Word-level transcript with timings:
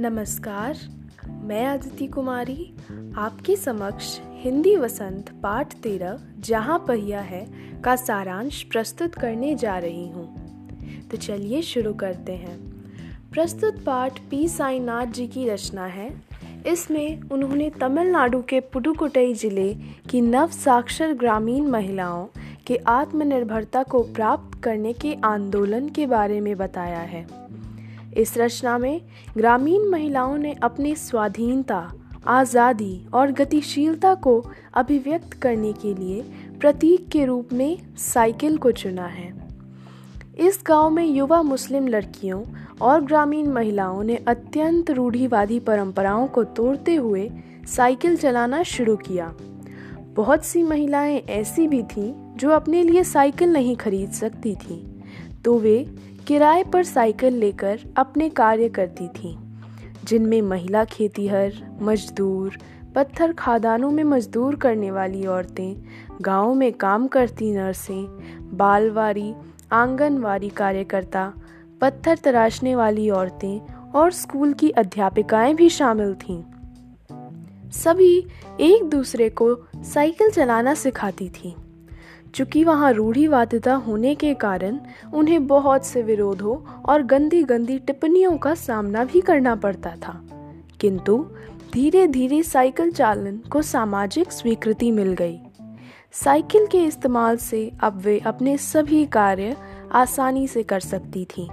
नमस्कार, 0.00 0.76
मैं 1.28 1.66
आदिति 1.66 2.06
कुमारी, 2.06 2.74
आपके 3.16 3.56
समक्ष 3.56 4.20
हिंदी 4.32 4.76
वसंत 4.76 5.30
पाठ 5.42 5.74
तेरह, 5.74 6.18
जहाँ 6.38 6.84
पहिया 6.88 7.20
है, 7.20 7.46
का 7.84 7.96
सारांश 7.96 8.62
प्रस्तुत 8.62 9.14
करने 9.14 9.54
जा 9.54 9.78
रही 9.78 10.08
हूँ। 10.08 10.34
तो 11.10 11.16
चलिए 11.16 11.62
शुरू 11.62 11.94
करते 11.94 12.32
हैं। 12.32 12.58
प्रस्तुत 13.32 13.84
पाठ 13.84 14.20
पी. 14.20 14.48
साईनाथ 14.48 15.06
जी 15.06 15.26
की 15.26 15.48
रचना 15.48 15.86
है। 15.86 16.22
इसमें 16.66 17.20
उन्होंने 17.22 17.70
तमिलनाडु 17.70 18.42
के 18.42 18.60
पुडुकोटई 18.60 19.34
ज़िले 19.34 19.74
की 20.10 20.20
नव 20.20 20.48
साक्षर 20.48 21.12
ग्रामीण 21.12 21.66
महिलाओं 21.66 22.26
के 22.66 22.76
आत्मनिर्भरता 22.76 23.82
को 23.82 24.02
प्राप्त 24.02 24.62
करने 24.62 24.92
के 24.92 25.16
आंदोलन 25.24 25.88
के 25.88 26.06
बारे 26.06 26.40
में 26.40 26.56
बताया 26.56 27.00
है। 27.00 27.40
इस 28.16 28.38
रचना 28.38 28.78
में 28.78 29.00
ग्रामीण 29.36 29.88
महिलाओं 29.90 30.38
ने 30.38 30.54
अपनी 30.62 30.94
स्वाधीनता, 30.94 31.92
आज़ादी 32.26 33.06
और 33.14 33.32
गतिशीलता 33.32 34.14
को 34.14 34.44
अभिव्यक्त 34.74 35.32
करने 35.32 35.72
के 35.72 35.94
लिए 35.94 36.22
प्रतीक 36.60 37.08
के 37.08 37.24
रूप 37.24 37.52
में 37.52 37.96
साइकिल 37.96 38.56
को 38.56 38.72
चुना 38.72 39.06
है। 39.06 39.32
इस 40.38 40.60
गाँव 40.66 40.90
में 40.90 41.04
युवा 41.04 41.42
मुस्लिम 41.42 41.88
लड़कियों 41.88 42.42
और 42.80 43.00
ग्रामीण 43.00 43.46
महिलाओं 43.46 44.02
ने 44.02 44.16
अत्यंत 44.16 44.90
रूढ़िवादी 44.90 45.60
परंपराओं 45.60 46.26
को 46.26 46.44
तोड़ते 46.44 46.94
हुए 46.94 47.30
साइकिल 47.66 48.16
चलाना 48.16 48.62
शुरू 48.62 48.96
किया। 48.96 49.34
बहुत 50.14 50.44
सी 50.44 50.62
महिलाएँ 50.62 51.16
ऐसी 51.16 51.68
भी 51.68 51.82
थीं 51.82 52.12
जो 52.36 52.50
अपने 52.50 52.82
लिए 52.82 53.04
साइकिल 53.04 53.52
नहीं 53.52 53.76
खरीद 53.76 54.10
सकती 54.10 54.54
थीं। 54.54 54.89
तो 55.44 55.58
वे 55.58 55.94
किराए 56.26 56.64
पर 56.64 56.84
साइकिल 56.84 57.34
लेकर 57.34 57.80
अपने 57.96 58.28
कार्य 58.28 58.68
करती 58.68 59.08
थीं, 59.08 59.38
जिनमें 60.04 60.42
महिला 60.42 60.84
खेतीहर, 60.84 61.52
मजदूर, 61.82 62.58
पत्थर 62.94 63.32
खादानों 63.32 63.90
में 63.90 64.04
मजदूर 64.04 64.56
करने 64.56 64.90
वाली 64.90 65.26
औरतें, 65.26 65.82
गाँव 66.22 66.54
में 66.54 66.72
काम 66.72 67.06
करती 67.06 67.52
नर्सें, 67.52 68.04
बालवारी, 68.56 69.34
आंगनवाड़ी 69.72 70.48
कार्यकर्ता, 70.48 71.32
पत्थर 71.80 72.16
तराशने 72.16 72.76
वाली 72.76 73.10
औरतें 73.10 73.60
और 73.90 74.12
स्कूल 74.12 74.52
की 74.52 74.70
अध्यापिकाएँ 74.70 75.54
भी 75.54 75.68
शामिल 75.68 76.14
थीं। 76.14 76.42
सभी 77.70 78.26
एक 78.60 78.90
दूसरे 78.90 79.28
को 79.28 79.58
साइकिल 79.76 80.30
चलाना 80.30 80.74
सिखाती 80.74 81.28
थीं। 81.28 81.52
चूँकि 82.34 82.64
वहाँ 82.64 82.92
रूढ़ीवादिता 82.92 83.74
होने 83.74 84.14
के 84.14 84.34
कारण 84.34 84.80
उन्हें 85.14 85.46
बहुत 85.46 85.86
से 85.86 86.02
विरोधों 86.02 86.82
और 86.82 87.02
गंदी 87.02 87.42
गंदी 87.42 87.78
टिप्पणियों 87.78 88.38
का 88.38 88.54
सामना 88.54 89.04
भी 89.04 89.20
करना 89.20 89.54
पड़ता 89.54 89.90
था। 89.90 90.22
किंतु 90.80 91.26
धीरे 91.72 92.06
धीरे 92.06 92.42
साइकिल 92.42 92.92
चालन 92.92 93.36
को 93.36 93.62
सामाजिक 93.62 94.32
स्वीकृति 94.32 94.90
मिल 94.90 95.12
गई। 95.12 95.40
साइकिल 96.12 96.66
के 96.66 96.84
इस्तेमाल 96.84 97.36
से 97.36 97.72
अब 97.80 97.96
वे 97.96 98.18
अपने 98.18 98.56
सभी 98.58 99.04
कार्य 99.06 99.56
आसानी 99.92 100.48
से 100.48 100.62
कर 100.62 100.80
सकती 100.80 101.24
थीं। 101.24 101.48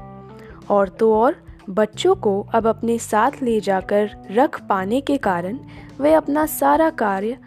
और 0.70 0.89
तो 0.89 1.16
और, 1.16 1.36
बच्चों 1.70 2.16
को 2.16 2.48
अब 2.53 2.67
अपने 2.67 2.98
साथ 2.98 3.31
ले 3.44 3.59
जाकर 3.59 4.09
रख 4.31 4.67
पाने 4.67 5.02
के 5.02 5.17
कारण 5.17 5.59
वे 6.02 6.14
अपना 6.14 6.45
सारा 6.45 6.89
कार्य 6.89 7.38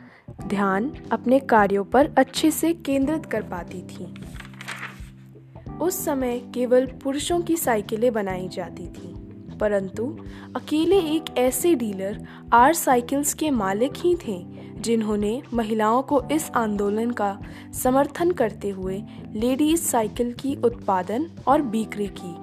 ध्यान 0.46 0.90
अपने 1.12 1.38
कार्यों 1.40 1.84
पर 1.84 2.10
अच्छे 2.18 2.50
से 2.50 2.72
केंद्रित 2.72 3.26
कर 3.26 3.42
पाती 3.42 3.82
थी। 3.82 4.14
उस 5.80 6.04
समय 6.04 6.38
केवल 6.54 6.86
पुरुषों 7.02 7.40
की 7.40 7.56
साइकिलें 7.56 8.12
बनाई 8.12 8.48
जाती 8.48 8.86
थी, 8.86 9.14
परंतु 9.56 10.04
अकेले 10.56 10.98
एक 10.98 11.24
ऐसे 11.38 11.74
डीलर 11.74 12.26
आर 12.52 12.74
साइकिल्स 12.74 13.34
के 13.34 13.50
मालिक 13.50 13.92
ही 13.96 14.14
थे, 14.16 14.38
जिन्होंने 14.80 15.42
महिलाओं 15.54 16.02
को 16.02 16.22
इस 16.32 16.50
आंदोलन 16.50 17.10
का 17.10 17.38
समर्थन 17.74 18.30
करते 18.30 18.70
हुए 18.70 19.02
लेडीज़ 19.34 19.82
साइकिल 19.82 20.32
की 20.32 20.54
उत्पादन 20.64 21.30
और 21.46 21.62
बिक्री 21.62 22.10
की। 22.20 22.34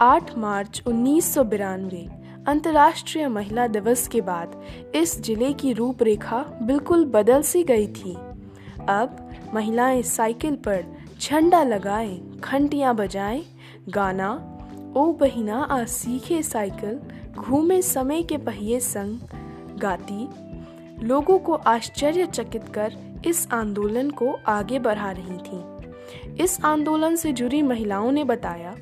8 0.00 0.36
मार्च 0.38 0.82
उन्नीस 0.86 1.34
अंतर्राष्ट्रीय 2.48 3.28
महिला 3.28 3.66
दिवस 3.66 4.08
के 4.08 4.20
बाद 4.20 4.62
इस 4.94 5.20
ज़िले 5.22 5.52
की 5.52 5.72
रूपरेखा 5.72 6.38
बिल्कुल 6.62 7.04
बदल 7.04 7.42
सी 7.42 7.62
गई 7.62 7.86
थी। 7.86 8.14
अब 8.88 9.30
महिलाएँ 9.54 10.02
साइकिल 10.02 10.56
पर 10.56 10.84
झंडा 11.20 11.62
लगाए, 11.62 12.20
घंटियाँ 12.40 12.94
बजाएँ, 12.94 13.44
गाना 13.88 14.32
ओ 14.96 15.12
बहिना 15.12 15.62
आ 15.62 15.84
सीखे 15.84 16.42
साइकिल, 16.42 17.00
घूमे 17.36 17.82
समय 17.82 18.22
के 18.22 18.36
पहिए 18.38 18.80
संग 18.80 19.18
गाती। 19.78 20.28
लोगों 21.06 21.38
को 21.38 21.54
आश्चर्यचकित 21.54 22.68
कर 22.68 23.22
इस 23.26 23.48
आंदोलन 23.52 24.10
को 24.10 24.38
आगे 24.46 24.78
बढ़ा 24.78 25.10
रही 25.10 25.38
थी। 25.38 26.42
इस 26.44 26.64
आंदोलन 26.64 27.16
से 27.16 27.32
जुड़ी 27.32 27.62
महिलाओं 27.62 28.12
ने 28.12 28.24
बताया 28.24 28.74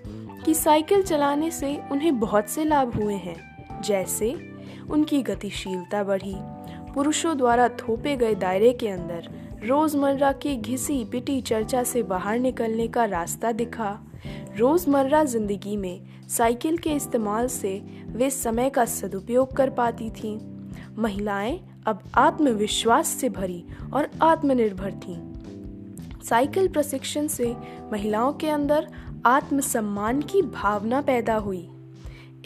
कि 0.45 0.55
साइकिल 0.55 1.03
चलाने 1.03 1.51
से 1.51 1.81
उन्हें 1.93 2.21
बहुत 2.21 2.49
से 2.49 2.65
लाभ 2.65 2.95
हुए 2.95 3.15
हैं। 3.15 3.52
जैसे 3.85 4.35
उनकी 4.91 5.23
गतिशीलता 5.23 6.03
बढ़ी। 6.05 6.35
पुरुषों 6.95 7.37
द्वारा 7.39 7.69
थोपे 7.69 8.17
गए 8.17 8.35
दायरे 8.35 8.73
के 8.73 8.89
अंदर 8.89 9.29
रोज़मर्रा 9.67 10.33
की 10.33 10.57
घिसी 10.57 11.05
पिटी 11.05 11.41
चर्चा 11.41 11.83
से 11.83 12.03
बाहर 12.03 12.39
निकलने 12.39 12.89
का 12.89 13.05
रास्ता 13.05 13.53
दिखा। 13.53 13.99
रोज़मर्रा 14.59 15.25
ज़िंदगी 15.25 15.77
में 15.77 16.01
साइकिल 16.29 16.79
के 16.79 16.91
इस्तेमाल 16.91 17.47
से 17.49 17.79
वे 18.07 18.31
समय 18.31 18.71
का 18.71 18.85
सदुपयोग 18.85 19.57
कर 19.57 19.71
पाती 19.71 20.11
थीं। 20.11 20.39
महिलाएँ 20.99 21.59
अब 21.87 22.03
आत्मविश्वास 22.15 23.09
से 23.09 23.29
भरी 23.29 23.65
और 23.93 24.09
आत्मनिर्भर 24.23 24.93
थीं। 24.93 25.21
साइकिल 26.23 26.69
प्रशिक्षण 26.69 27.27
से 27.27 27.55
महिलाओं 27.93 28.33
के 28.33 28.49
अंदर 28.49 28.87
आत्मसम्मान 29.27 30.21
की 30.23 30.43
भावना 30.43 31.01
पैदा 31.01 31.35
हुई। 31.37 31.69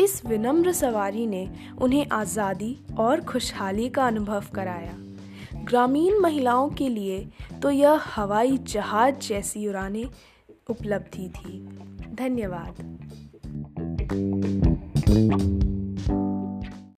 इस 0.01 0.25
विनम्र 0.27 0.73
सवारी 0.73 1.27
ने 1.27 1.49
उन्हें 1.83 2.07
आज़ादी 2.13 2.77
और 2.99 3.21
खुशहाली 3.21 3.89
का 3.89 4.07
अनुभव 4.07 4.45
कराया। 4.55 4.95
ग्रामीण 5.65 6.19
महिलाओं 6.19 6.69
के 6.71 6.89
लिए 6.89 7.27
तो 7.63 7.71
यह 7.71 8.01
हवाई 8.05 8.59
जहाज़ 8.59 9.15
जैसी 9.29 9.67
उड़ाने 9.69 10.05
उपलब्धि 10.71 11.29
थी। 11.29 11.59
धन्यवाद। 12.15 12.83